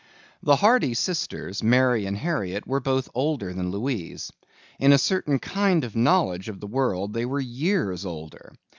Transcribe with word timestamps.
The 0.41 0.55
Hardy 0.55 0.95
sisters, 0.95 1.61
Mary 1.61 2.07
and 2.07 2.17
Harriet, 2.17 2.65
were 2.65 2.79
both 2.79 3.07
older 3.13 3.53
than 3.53 3.69
Louise. 3.69 4.33
In 4.79 4.93
a 4.93 4.97
certain 4.97 5.37
kind 5.37 5.83
of 5.83 5.95
knowledge 5.95 6.49
of 6.49 6.59
the 6.59 6.65
world 6.65 7.13
they 7.13 7.27
were 7.27 7.39
years 7.39 8.03
older. 8.03 8.51